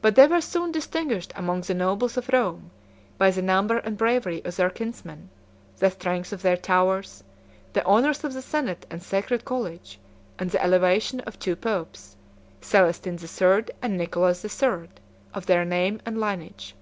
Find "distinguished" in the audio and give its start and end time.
0.72-1.32